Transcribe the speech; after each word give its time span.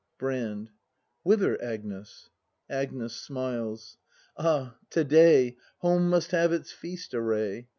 Brand. 0.17 0.71
Whither, 1.21 1.63
Agnes? 1.63 2.31
Agnes. 2.67 3.15
[Smiles.] 3.17 3.97
Ah, 4.35 4.75
to 4.89 5.03
day 5.03 5.57
Home 5.81 6.09
must 6.09 6.31
have 6.31 6.51
its 6.51 6.71
feast 6.71 7.13
array! 7.13 7.67